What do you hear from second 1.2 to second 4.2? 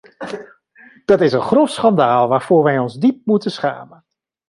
is een grof schandaal waarvoor wij ons diep moeten schamen.